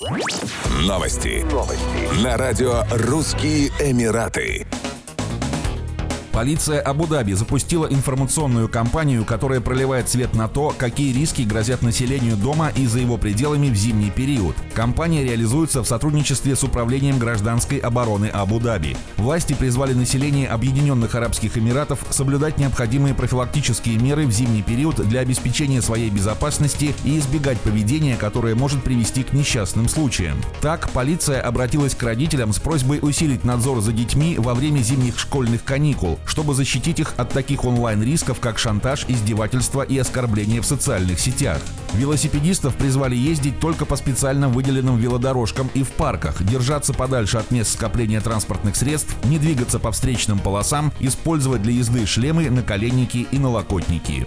Новости. 0.00 1.44
Новости. 1.52 2.24
На 2.24 2.38
радио 2.38 2.84
«Русские 2.90 3.68
Эмираты». 3.80 4.66
Полиция 6.32 6.80
Абу-Даби 6.80 7.34
запустила 7.34 7.86
информационную 7.86 8.70
кампанию, 8.70 9.26
которая 9.26 9.60
проливает 9.60 10.08
свет 10.08 10.32
на 10.32 10.48
то, 10.48 10.74
какие 10.78 11.12
риски 11.12 11.42
грозят 11.42 11.82
населению 11.82 12.38
дома 12.38 12.72
и 12.74 12.86
за 12.86 13.00
его 13.00 13.18
пределами 13.18 13.68
в 13.68 13.74
зимний 13.74 14.10
период. 14.10 14.56
Кампания 14.74 15.24
реализуется 15.24 15.82
в 15.82 15.86
сотрудничестве 15.86 16.54
с 16.54 16.62
Управлением 16.62 17.18
гражданской 17.18 17.78
обороны 17.78 18.26
Абу-Даби. 18.26 18.96
Власти 19.16 19.52
призвали 19.52 19.94
население 19.94 20.48
Объединенных 20.48 21.14
Арабских 21.14 21.58
Эмиратов 21.58 22.04
соблюдать 22.10 22.58
необходимые 22.58 23.14
профилактические 23.14 23.98
меры 23.98 24.26
в 24.26 24.30
зимний 24.30 24.62
период 24.62 24.96
для 25.08 25.20
обеспечения 25.20 25.82
своей 25.82 26.10
безопасности 26.10 26.94
и 27.04 27.18
избегать 27.18 27.58
поведения, 27.60 28.16
которое 28.16 28.54
может 28.54 28.82
привести 28.84 29.24
к 29.24 29.32
несчастным 29.32 29.88
случаям. 29.88 30.36
Так, 30.60 30.90
полиция 30.90 31.40
обратилась 31.40 31.94
к 31.94 32.02
родителям 32.02 32.52
с 32.52 32.60
просьбой 32.60 33.00
усилить 33.02 33.44
надзор 33.44 33.80
за 33.80 33.92
детьми 33.92 34.36
во 34.38 34.54
время 34.54 34.80
зимних 34.80 35.18
школьных 35.18 35.64
каникул, 35.64 36.18
чтобы 36.26 36.54
защитить 36.54 37.00
их 37.00 37.14
от 37.16 37.30
таких 37.30 37.64
онлайн-рисков, 37.64 38.38
как 38.40 38.58
шантаж, 38.58 39.04
издевательство 39.08 39.82
и 39.82 39.98
оскорбления 39.98 40.62
в 40.62 40.66
социальных 40.66 41.18
сетях. 41.18 41.60
Велосипедистов 41.94 42.76
призвали 42.76 43.16
ездить 43.16 43.58
только 43.58 43.84
по 43.84 43.96
специально 43.96 44.48
выделенным 44.60 44.98
велодорожкам 44.98 45.70
и 45.72 45.82
в 45.82 45.88
парках, 45.92 46.42
держаться 46.42 46.92
подальше 46.92 47.38
от 47.38 47.50
мест 47.50 47.72
скопления 47.72 48.20
транспортных 48.20 48.76
средств, 48.76 49.16
не 49.24 49.38
двигаться 49.38 49.78
по 49.78 49.90
встречным 49.90 50.38
полосам, 50.38 50.92
использовать 51.00 51.62
для 51.62 51.72
езды 51.72 52.04
шлемы, 52.04 52.50
наколенники 52.50 53.26
и 53.30 53.38
налокотники. 53.38 54.26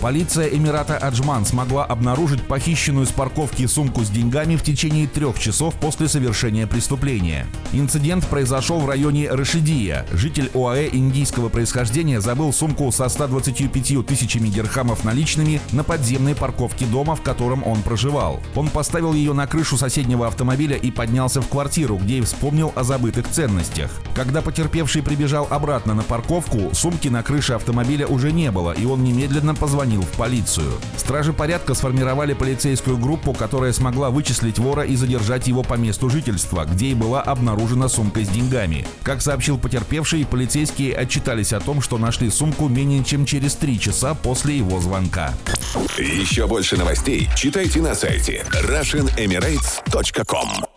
Полиция 0.00 0.46
Эмирата 0.46 0.96
Аджман 0.96 1.44
смогла 1.44 1.84
обнаружить 1.84 2.42
похищенную 2.42 3.06
с 3.06 3.10
парковки 3.10 3.66
сумку 3.66 4.04
с 4.04 4.10
деньгами 4.10 4.54
в 4.54 4.62
течение 4.62 5.08
трех 5.08 5.40
часов 5.40 5.74
после 5.74 6.06
совершения 6.06 6.68
преступления. 6.68 7.46
Инцидент 7.72 8.24
произошел 8.28 8.78
в 8.78 8.88
районе 8.88 9.28
Рашидия. 9.28 10.06
Житель 10.12 10.50
ОАЭ 10.54 10.90
индийского 10.92 11.48
происхождения 11.48 12.20
забыл 12.20 12.52
сумку 12.52 12.92
со 12.92 13.08
125 13.08 14.06
тысячами 14.06 14.48
дирхамов 14.48 15.02
наличными 15.02 15.60
на 15.72 15.82
подземной 15.82 16.36
парковке 16.36 16.84
дома, 16.84 17.16
в 17.16 17.22
котором 17.22 17.66
он 17.66 17.82
проживал. 17.82 18.40
Он 18.54 18.68
поставил 18.68 19.14
ее 19.16 19.32
на 19.32 19.46
крышу 19.46 19.76
соседнего 19.76 20.26
автомобиля 20.26 20.76
и 20.76 20.90
поднялся 20.90 21.40
в 21.40 21.48
квартиру, 21.48 21.96
где 21.96 22.18
и 22.18 22.20
вспомнил 22.20 22.72
о 22.74 22.84
забытых 22.84 23.28
ценностях. 23.28 23.90
Когда 24.14 24.42
потерпевший 24.42 25.02
прибежал 25.02 25.46
обратно 25.50 25.94
на 25.94 26.02
парковку, 26.02 26.74
сумки 26.74 27.08
на 27.08 27.22
крыше 27.22 27.54
автомобиля 27.54 28.06
уже 28.06 28.32
не 28.32 28.50
было, 28.50 28.72
и 28.72 28.84
он 28.84 29.02
немедленно 29.02 29.54
позвонил 29.54 30.02
в 30.02 30.10
полицию. 30.12 30.72
Стражи 30.96 31.32
порядка 31.32 31.74
сформировали 31.74 32.34
полицейскую 32.34 32.98
группу, 32.98 33.32
которая 33.32 33.72
смогла 33.72 34.10
вычислить 34.10 34.58
вора 34.58 34.84
и 34.84 34.96
задержать 34.96 35.46
его 35.46 35.62
по 35.62 35.74
месту 35.74 36.10
жительства, 36.10 36.64
где 36.64 36.88
и 36.88 36.94
была 36.94 37.22
обнаружена 37.22 37.88
сумка 37.88 38.24
с 38.24 38.28
деньгами. 38.28 38.86
Как 39.02 39.22
сообщил 39.22 39.58
потерпевший, 39.58 40.26
полицейские 40.26 40.94
отчитались 40.94 41.52
о 41.52 41.60
том, 41.60 41.80
что 41.80 41.98
нашли 41.98 42.30
сумку 42.30 42.68
менее 42.68 43.04
чем 43.04 43.24
через 43.24 43.54
три 43.54 43.78
часа 43.80 44.14
после 44.14 44.58
его 44.58 44.80
звонка. 44.80 45.34
Еще 45.98 46.46
больше 46.46 46.76
новостей 46.76 47.28
читайте 47.36 47.80
на 47.80 47.94
сайте 47.94 48.44
RussianEmirates.com 49.06 50.75